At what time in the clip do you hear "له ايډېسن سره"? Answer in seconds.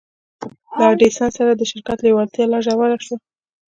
0.77-1.51